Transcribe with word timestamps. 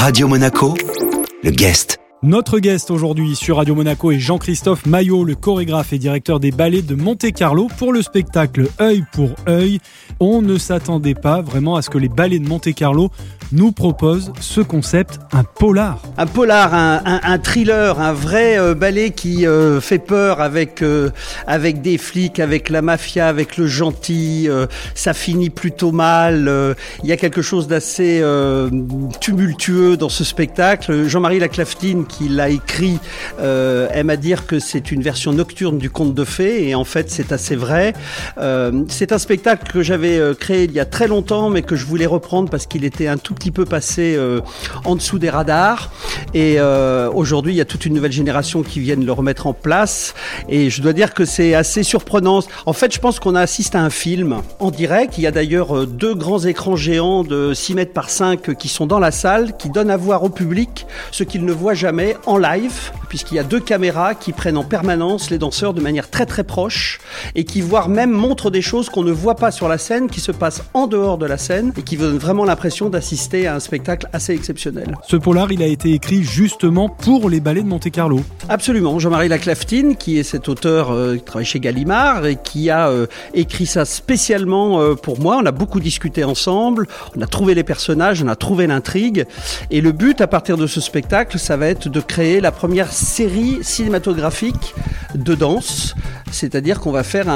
Radio 0.00 0.28
Monaco, 0.28 0.74
le 1.42 1.50
guest. 1.50 1.98
Notre 2.22 2.60
guest 2.60 2.92
aujourd'hui 2.92 3.34
sur 3.34 3.56
Radio 3.56 3.74
Monaco 3.74 4.12
est 4.12 4.20
Jean-Christophe 4.20 4.86
Maillot, 4.86 5.24
le 5.24 5.34
chorégraphe 5.34 5.92
et 5.92 5.98
directeur 5.98 6.38
des 6.38 6.52
ballets 6.52 6.82
de 6.82 6.94
Monte-Carlo 6.94 7.66
pour 7.78 7.92
le 7.92 8.00
spectacle 8.02 8.68
œil 8.80 9.04
pour 9.12 9.30
œil. 9.48 9.80
On 10.20 10.40
ne 10.40 10.56
s'attendait 10.56 11.14
pas 11.14 11.42
vraiment 11.42 11.74
à 11.74 11.82
ce 11.82 11.90
que 11.90 11.98
les 11.98 12.08
ballets 12.08 12.38
de 12.38 12.48
Monte-Carlo 12.48 13.10
nous 13.52 13.72
proposent 13.72 14.32
ce 14.40 14.60
concept, 14.60 15.18
un 15.32 15.44
polar. 15.44 16.00
Un 16.16 16.26
polar, 16.26 16.74
un, 16.74 17.38
thriller, 17.38 18.00
un 18.00 18.12
vrai 18.12 18.58
euh, 18.58 18.74
ballet 18.74 19.10
qui 19.10 19.46
euh, 19.46 19.80
fait 19.80 19.98
peur 19.98 20.40
avec, 20.40 20.82
euh, 20.82 21.10
avec 21.46 21.80
des 21.80 21.98
flics, 21.98 22.40
avec 22.40 22.68
la 22.68 22.82
mafia, 22.82 23.28
avec 23.28 23.56
le 23.56 23.66
gentil. 23.66 24.48
ça 24.94 25.14
finit 25.14 25.50
plutôt 25.50 25.92
mal. 25.92 26.76
Il 27.02 27.08
y 27.08 27.12
a 27.12 27.16
quelque 27.16 27.42
chose 27.42 27.66
d'assez 27.66 28.22
tumultueux 29.20 29.96
dans 29.96 30.08
ce 30.08 30.24
spectacle. 30.24 31.06
Jean-Marie 31.06 31.38
Laclaftine 31.38 32.06
qui 32.06 32.28
l'a 32.28 32.50
écrit 32.50 32.98
euh, 33.40 33.88
aime 33.92 34.10
à 34.10 34.16
dire 34.16 34.46
que 34.46 34.58
c'est 34.58 34.90
une 34.92 35.02
version 35.02 35.32
nocturne 35.32 35.78
du 35.78 35.90
conte 35.90 36.14
de 36.14 36.24
fées 36.24 36.68
et 36.68 36.74
en 36.74 36.84
fait 36.84 37.10
c'est 37.10 37.32
assez 37.32 37.56
vrai. 37.56 37.92
Euh, 38.38 38.84
c'est 38.88 39.12
un 39.12 39.18
spectacle 39.18 39.70
que 39.72 39.82
j'avais 39.82 40.18
euh, 40.18 40.34
créé 40.34 40.64
il 40.64 40.72
y 40.72 40.80
a 40.80 40.84
très 40.84 41.08
longtemps 41.08 41.50
mais 41.50 41.62
que 41.62 41.76
je 41.76 41.84
voulais 41.84 42.06
reprendre 42.06 42.50
parce 42.50 42.66
qu'il 42.66 42.84
était 42.84 43.06
un 43.06 43.16
tout 43.16 43.34
petit 43.38 43.50
peu 43.52 43.64
passé 43.64 44.16
euh, 44.16 44.40
en 44.84 44.96
dessous 44.96 45.18
des 45.18 45.30
radars 45.30 45.90
et 46.34 46.56
euh, 46.58 47.08
aujourd'hui 47.12 47.52
il 47.54 47.56
y 47.56 47.60
a 47.60 47.64
toute 47.64 47.86
une 47.86 47.94
nouvelle 47.94 48.12
génération 48.12 48.62
qui 48.62 48.80
vient 48.80 48.96
de 48.96 49.04
le 49.04 49.12
remettre 49.12 49.46
en 49.46 49.52
place 49.52 50.14
et 50.48 50.70
je 50.70 50.82
dois 50.82 50.92
dire 50.92 51.14
que 51.14 51.24
c'est 51.24 51.54
assez 51.54 51.82
surprenant. 51.82 52.40
En 52.66 52.72
fait 52.72 52.92
je 52.92 52.98
pense 52.98 53.20
qu'on 53.20 53.36
a 53.36 53.40
assisté 53.40 53.78
à 53.78 53.82
un 53.82 53.90
film 53.90 54.42
en 54.58 54.70
direct. 54.70 55.18
Il 55.18 55.22
y 55.22 55.26
a 55.26 55.30
d'ailleurs 55.30 55.86
deux 55.86 56.14
grands 56.14 56.40
écrans 56.40 56.76
géants 56.76 57.22
de 57.22 57.54
6 57.54 57.74
mètres 57.74 57.92
par 57.92 58.10
5 58.10 58.56
qui 58.56 58.68
sont 58.68 58.86
dans 58.86 58.98
la 58.98 59.12
salle 59.12 59.56
qui 59.56 59.70
donnent 59.70 59.90
à 59.90 59.96
voir 59.96 60.24
au 60.24 60.28
public 60.28 60.86
ce 61.12 61.22
qu'il 61.22 61.44
ne 61.44 61.52
voit 61.52 61.74
jamais 61.74 62.16
en 62.26 62.38
live, 62.38 62.90
puisqu'il 63.08 63.36
y 63.36 63.38
a 63.38 63.44
deux 63.44 63.60
caméras 63.60 64.14
qui 64.14 64.32
prennent 64.32 64.56
en 64.56 64.64
permanence 64.64 65.30
les 65.30 65.38
danseurs 65.38 65.74
de 65.74 65.80
manière 65.80 66.10
très 66.10 66.26
très 66.26 66.44
proche 66.44 67.00
et 67.36 67.44
qui 67.44 67.60
voire 67.60 67.88
même 67.88 68.10
montrent 68.10 68.50
des 68.50 68.62
choses 68.62 68.88
qu'on 68.88 69.04
ne 69.04 69.12
voit 69.12 69.36
pas 69.36 69.50
sur 69.50 69.68
la 69.68 69.78
scène, 69.78 70.08
qui 70.08 70.20
se 70.20 70.32
passent 70.32 70.64
en 70.74 70.86
dehors 70.86 71.18
de 71.18 71.26
la 71.26 71.38
scène 71.38 71.72
et 71.76 71.82
qui 71.82 71.96
donnent 71.96 72.18
vraiment 72.18 72.44
l'impression 72.44 72.88
d'assister 72.88 73.27
à 73.34 73.54
un 73.54 73.60
spectacle 73.60 74.08
assez 74.12 74.32
exceptionnel. 74.32 74.96
Ce 75.06 75.16
polar, 75.16 75.52
il 75.52 75.62
a 75.62 75.66
été 75.66 75.92
écrit 75.92 76.22
justement 76.22 76.88
pour 76.88 77.28
les 77.28 77.40
ballets 77.40 77.62
de 77.62 77.68
Monte-Carlo. 77.68 78.20
Absolument. 78.48 78.98
Jean-Marie 78.98 79.28
Laclaftine, 79.28 79.96
qui 79.96 80.18
est 80.18 80.22
cet 80.22 80.48
auteur 80.48 80.90
euh, 80.90 81.16
qui 81.16 81.22
travaille 81.22 81.44
chez 81.44 81.60
Gallimard 81.60 82.26
et 82.26 82.36
qui 82.36 82.70
a 82.70 82.88
euh, 82.88 83.06
écrit 83.34 83.66
ça 83.66 83.84
spécialement 83.84 84.80
euh, 84.80 84.94
pour 84.94 85.20
moi. 85.20 85.38
On 85.42 85.46
a 85.46 85.52
beaucoup 85.52 85.80
discuté 85.80 86.24
ensemble, 86.24 86.86
on 87.16 87.20
a 87.20 87.26
trouvé 87.26 87.54
les 87.54 87.64
personnages, 87.64 88.22
on 88.22 88.28
a 88.28 88.36
trouvé 88.36 88.66
l'intrigue. 88.66 89.26
Et 89.70 89.80
le 89.80 89.92
but 89.92 90.20
à 90.20 90.26
partir 90.26 90.56
de 90.56 90.66
ce 90.66 90.80
spectacle, 90.80 91.38
ça 91.38 91.56
va 91.56 91.66
être 91.66 91.88
de 91.88 92.00
créer 92.00 92.40
la 92.40 92.52
première 92.52 92.92
série 92.92 93.58
cinématographique 93.62 94.74
de 95.14 95.34
danse. 95.34 95.94
C'est-à-dire 96.30 96.80
qu'on 96.80 96.92
va 96.92 97.02
faire 97.02 97.28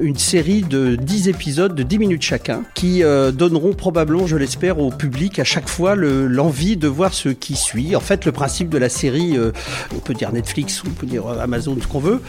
une 0.00 0.16
série 0.16 0.62
de 0.62 0.96
10 0.96 1.28
épisodes 1.28 1.74
de 1.74 1.82
10 1.82 1.98
minutes 1.98 2.22
chacun 2.22 2.62
qui 2.74 3.02
euh, 3.02 3.30
donneront 3.30 3.72
probablement, 3.72 4.26
je 4.26 4.36
l'espère, 4.36 4.78
au 4.78 4.90
public 4.90 5.38
à 5.38 5.44
chaque 5.44 5.68
fois 5.68 5.94
l'envie 5.96 6.76
de 6.76 6.88
voir 6.88 7.12
ce 7.12 7.28
qui 7.28 7.56
suit. 7.56 7.94
En 7.94 8.00
fait, 8.00 8.24
le 8.24 8.32
principe 8.32 8.70
de 8.70 8.78
la 8.78 8.88
série, 8.88 9.36
euh, 9.36 9.52
on 9.94 9.98
peut 9.98 10.14
dire 10.14 10.32
Netflix, 10.32 10.82
on 10.86 10.90
peut 10.90 11.06
dire 11.06 11.26
euh, 11.26 11.40
Amazon, 11.40 11.76
ce 11.80 11.86
qu'on 11.86 12.00
veut, 12.00 12.22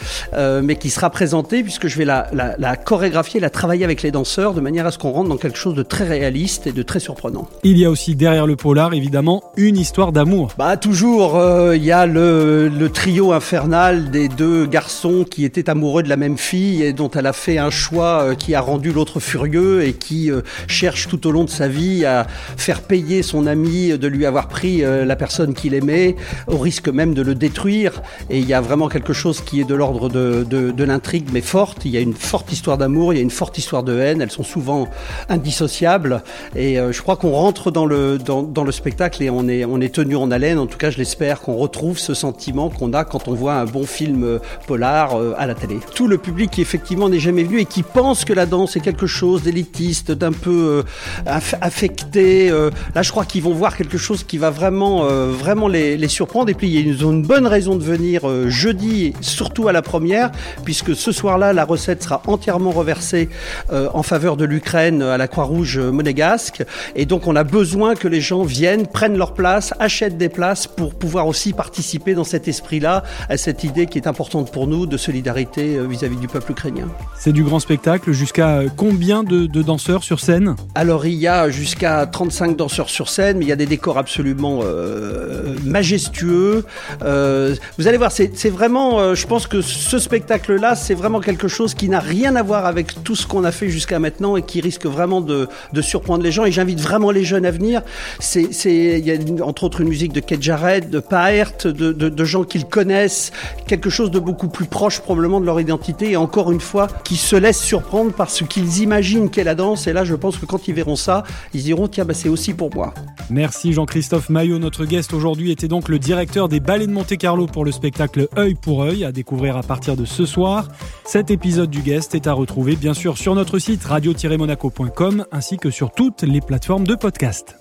mais 0.62 0.76
qui 0.76 0.90
sera 0.90 1.10
présenté 1.10 1.62
puisque 1.62 1.88
je 1.88 1.96
vais 1.98 2.04
la, 2.04 2.28
la, 2.32 2.56
la 2.58 2.76
chorégraphier, 2.76 3.40
la 3.40 3.50
travailler 3.50 3.84
avec 3.84 4.02
les 4.02 4.10
danseurs 4.10 4.54
de 4.54 4.60
manière 4.60 4.86
à 4.86 4.90
ce 4.90 4.98
qu'on 4.98 5.10
rentre 5.10 5.28
dans 5.28 5.36
quelque 5.36 5.58
chose 5.58 5.74
de 5.74 5.82
très 5.82 6.04
réaliste 6.04 6.66
et 6.66 6.72
de 6.72 6.82
très 6.82 7.00
surprenant. 7.00 7.48
Il 7.62 7.78
y 7.78 7.84
a 7.84 7.90
aussi 7.90 8.14
derrière 8.14 8.46
le 8.46 8.56
polar, 8.56 8.92
évidemment, 8.94 9.42
une 9.56 9.76
histoire 9.76 10.12
d'amour. 10.12 10.52
Bah 10.58 10.76
toujours, 10.76 11.40
il 11.74 11.84
y 11.84 11.92
a 11.92 12.06
le, 12.06 12.70
trio 12.92 13.32
infernal 13.32 14.10
des 14.10 14.28
deux 14.28 14.66
garçons 14.66 14.89
qui 15.30 15.44
étaient 15.44 15.70
amoureux 15.70 16.02
de 16.02 16.08
la 16.08 16.16
même 16.16 16.36
fille 16.36 16.82
et 16.82 16.92
dont 16.92 17.10
elle 17.10 17.26
a 17.26 17.32
fait 17.32 17.58
un 17.58 17.70
choix 17.70 18.22
euh, 18.22 18.34
qui 18.34 18.54
a 18.54 18.60
rendu 18.60 18.92
l'autre 18.92 19.20
furieux 19.20 19.84
et 19.84 19.92
qui 19.92 20.30
euh, 20.30 20.42
cherche 20.66 21.08
tout 21.08 21.26
au 21.26 21.30
long 21.30 21.44
de 21.44 21.50
sa 21.50 21.68
vie 21.68 22.04
à 22.04 22.26
faire 22.56 22.82
payer 22.82 23.22
son 23.22 23.46
ami 23.46 23.96
de 23.96 24.08
lui 24.08 24.26
avoir 24.26 24.48
pris 24.48 24.84
euh, 24.84 25.04
la 25.04 25.16
personne 25.16 25.54
qu'il 25.54 25.74
aimait, 25.74 26.16
au 26.48 26.58
risque 26.58 26.88
même 26.88 27.14
de 27.14 27.22
le 27.22 27.34
détruire. 27.34 28.02
Et 28.28 28.38
il 28.38 28.46
y 28.46 28.52
a 28.52 28.60
vraiment 28.60 28.88
quelque 28.88 29.12
chose 29.12 29.40
qui 29.40 29.60
est 29.60 29.64
de 29.64 29.74
l'ordre 29.74 30.08
de, 30.08 30.44
de 30.44 30.84
l'intrigue, 30.84 31.28
mais 31.32 31.40
forte. 31.40 31.84
Il 31.84 31.92
y 31.92 31.96
a 31.96 32.00
une 32.00 32.14
forte 32.14 32.52
histoire 32.52 32.76
d'amour, 32.76 33.12
il 33.12 33.16
y 33.16 33.20
a 33.20 33.22
une 33.22 33.30
forte 33.30 33.56
histoire 33.58 33.82
de 33.82 33.98
haine. 33.98 34.20
Elles 34.20 34.30
sont 34.30 34.42
souvent 34.42 34.88
indissociables. 35.28 36.22
Et 36.56 36.76
je 36.76 37.00
crois 37.00 37.16
qu'on 37.16 37.30
rentre 37.30 37.70
dans 37.70 37.86
le, 37.86 38.18
dans, 38.18 38.42
dans 38.42 38.64
le 38.64 38.72
spectacle 38.72 39.22
et 39.22 39.30
on 39.30 39.48
est, 39.48 39.64
on 39.64 39.80
est 39.80 39.94
tenu 39.94 40.16
en 40.16 40.30
haleine. 40.30 40.58
En 40.58 40.66
tout 40.66 40.78
cas, 40.78 40.90
je 40.90 40.98
l'espère 40.98 41.40
qu'on 41.40 41.56
retrouve 41.56 41.98
ce 41.98 42.14
sentiment 42.14 42.70
qu'on 42.70 42.92
a 42.92 43.04
quand 43.04 43.28
on 43.28 43.34
voit 43.34 43.54
un 43.54 43.64
bon 43.64 43.84
film 43.84 44.24
euh, 44.24 44.38
polar 44.80 45.14
euh, 45.14 45.34
à 45.36 45.46
la 45.46 45.54
télé. 45.54 45.78
Tout 45.94 46.08
le 46.08 46.16
public 46.16 46.50
qui 46.50 46.62
effectivement 46.62 47.10
n'est 47.10 47.18
jamais 47.18 47.44
venu 47.44 47.60
et 47.60 47.66
qui 47.66 47.82
pense 47.82 48.24
que 48.24 48.32
la 48.32 48.46
danse 48.46 48.76
est 48.76 48.80
quelque 48.80 49.06
chose 49.06 49.42
d'élitiste, 49.42 50.10
d'un 50.10 50.32
peu 50.32 50.84
euh, 51.26 51.40
affecté. 51.60 52.50
Là, 52.94 53.02
je 53.02 53.10
crois 53.10 53.26
qu'ils 53.26 53.42
vont 53.42 53.52
voir 53.52 53.76
quelque 53.76 53.98
chose 53.98 54.24
qui 54.24 54.38
va 54.38 54.48
vraiment, 54.48 55.04
vraiment 55.04 55.68
les, 55.68 56.08
surprendre. 56.08 56.48
Et 56.50 56.54
puis, 56.54 56.70
ils 56.72 57.04
ont 57.04 57.12
une 57.12 57.26
bonne 57.26 57.46
raison 57.46 57.76
de 57.76 57.84
venir 57.84 58.22
jeudi, 58.48 59.12
surtout 59.20 59.68
à 59.68 59.72
la 59.72 59.82
première, 59.82 60.30
puisque 60.64 60.94
ce 60.96 61.12
soir-là, 61.12 61.52
la 61.52 61.64
recette 61.64 62.02
sera 62.02 62.22
entièrement 62.26 62.70
reversée 62.70 63.28
en 63.70 64.02
faveur 64.02 64.36
de 64.36 64.44
l'Ukraine 64.44 65.02
à 65.02 65.18
la 65.18 65.28
Croix-Rouge 65.28 65.78
monégasque. 65.78 66.64
Et 66.94 67.06
donc, 67.06 67.26
on 67.26 67.36
a 67.36 67.44
besoin 67.44 67.94
que 67.94 68.08
les 68.08 68.20
gens 68.20 68.42
viennent, 68.42 68.86
prennent 68.86 69.18
leur 69.18 69.34
place, 69.34 69.74
achètent 69.78 70.18
des 70.18 70.28
places 70.28 70.66
pour 70.66 70.94
pouvoir 70.94 71.26
aussi 71.26 71.52
participer 71.52 72.14
dans 72.14 72.24
cet 72.24 72.48
esprit-là, 72.48 73.04
à 73.28 73.36
cette 73.36 73.64
idée 73.64 73.86
qui 73.86 73.98
est 73.98 74.06
importante 74.06 74.50
pour 74.50 74.66
nous 74.66 74.69
de 74.70 74.96
solidarité 74.96 75.76
euh, 75.76 75.86
vis-à-vis 75.86 76.16
du 76.16 76.28
peuple 76.28 76.52
ukrainien. 76.52 76.88
C'est 77.18 77.32
du 77.32 77.42
grand 77.42 77.58
spectacle. 77.58 78.12
Jusqu'à 78.12 78.58
euh, 78.58 78.68
combien 78.76 79.22
de, 79.24 79.46
danseurs 79.46 80.04
sur 80.04 80.20
scène? 80.20 80.54
Alors 80.74 81.06
il 81.06 81.14
y 81.14 81.26
a 81.26 81.50
jusqu'à 81.50 82.06
35 82.06 82.56
danseurs 82.56 82.88
sur 82.88 83.08
scène, 83.08 83.38
mais 83.38 83.44
il 83.44 83.48
y 83.48 83.52
a 83.52 83.56
des 83.56 83.66
décors 83.66 83.98
absolument 83.98 84.60
euh, 84.62 85.56
majestueux. 85.64 86.64
vous 87.00 87.88
allez 87.88 87.98
voir, 87.98 88.12
c'est 88.12 88.50
vraiment, 88.50 89.14
je 89.14 89.26
pense 89.26 89.46
que 89.46 89.60
ce 89.60 89.98
spectacle-là, 89.98 90.74
c'est 90.76 90.94
vraiment 90.94 91.20
quelque 91.20 91.48
chose 91.48 91.74
qui 91.74 91.88
n'a 91.88 92.00
rien 92.00 92.36
à 92.36 92.42
voir 92.42 92.64
avec 92.64 93.02
tout 93.02 93.16
ce 93.16 93.26
qu'on 93.26 93.44
a 93.44 93.52
fait 93.52 93.68
jusqu'à 93.68 93.98
maintenant 93.98 94.36
et 94.36 94.42
qui 94.42 94.60
risque 94.60 94.86
vraiment 94.86 95.20
de, 95.20 95.48
surprendre 95.80 96.22
les 96.22 96.32
gens. 96.32 96.44
Et 96.44 96.52
j'invite 96.52 96.80
vraiment 96.80 97.10
les 97.10 97.24
jeunes 97.24 97.44
à 97.44 97.50
venir. 97.50 97.82
C'est, 98.20 98.48
il 98.64 99.04
y 99.04 99.10
a 99.10 99.44
entre 99.44 99.64
autres 99.64 99.80
une 99.80 99.88
musique 99.88 100.12
de 100.12 100.20
Kate 100.20 100.42
Jarrett, 100.42 100.88
de 100.88 101.00
Paert, 101.00 101.52
de, 101.64 101.92
de, 101.92 102.24
gens 102.24 102.44
qu'ils 102.44 102.66
connaissent, 102.66 103.32
quelque 103.66 103.90
chose 103.90 104.10
de 104.10 104.18
beaucoup 104.18 104.48
plus 104.48 104.59
proche 104.64 105.00
probablement 105.00 105.40
de 105.40 105.46
leur 105.46 105.60
identité 105.60 106.12
et 106.12 106.16
encore 106.16 106.52
une 106.52 106.60
fois 106.60 106.88
qui 107.04 107.16
se 107.16 107.36
laissent 107.36 107.62
surprendre 107.62 108.12
par 108.12 108.30
ce 108.30 108.44
qu'ils 108.44 108.80
imaginent 108.80 109.30
qu'est 109.30 109.44
la 109.44 109.54
danse 109.54 109.86
et 109.86 109.92
là 109.92 110.04
je 110.04 110.14
pense 110.14 110.36
que 110.36 110.46
quand 110.46 110.68
ils 110.68 110.74
verront 110.74 110.96
ça 110.96 111.24
ils 111.54 111.62
diront 111.62 111.88
tiens 111.88 112.04
bah, 112.04 112.14
c'est 112.14 112.28
aussi 112.28 112.54
pour 112.54 112.74
moi. 112.74 112.94
Merci 113.30 113.72
Jean-Christophe 113.72 114.28
Maillot, 114.28 114.58
notre 114.58 114.84
guest 114.84 115.12
aujourd'hui 115.12 115.50
était 115.50 115.68
donc 115.68 115.88
le 115.88 115.98
directeur 115.98 116.48
des 116.48 116.60
ballets 116.60 116.86
de 116.86 116.92
Monte-Carlo 116.92 117.46
pour 117.46 117.64
le 117.64 117.72
spectacle 117.72 118.28
œil 118.36 118.54
pour 118.54 118.82
œil 118.82 119.04
à 119.04 119.12
découvrir 119.12 119.56
à 119.56 119.62
partir 119.62 119.96
de 119.96 120.04
ce 120.04 120.26
soir. 120.26 120.68
Cet 121.04 121.30
épisode 121.30 121.70
du 121.70 121.80
guest 121.80 122.14
est 122.14 122.26
à 122.26 122.32
retrouver 122.32 122.76
bien 122.76 122.94
sûr 122.94 123.18
sur 123.18 123.34
notre 123.34 123.58
site 123.58 123.84
radio-monaco.com 123.84 125.24
ainsi 125.32 125.56
que 125.56 125.70
sur 125.70 125.92
toutes 125.92 126.22
les 126.22 126.40
plateformes 126.40 126.86
de 126.86 126.94
podcast. 126.94 127.56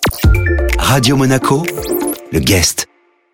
Radio 0.77 1.15
Monaco, 1.15 1.63
le 2.31 2.39
guest. 2.39 2.88